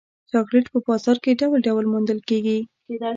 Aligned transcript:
چاکلېټ 0.31 0.65
په 0.73 0.79
بازار 0.87 1.17
کې 1.23 1.39
ډول 1.41 1.59
ډول 1.67 1.85
موندل 1.93 2.19
کېږي. 2.29 2.59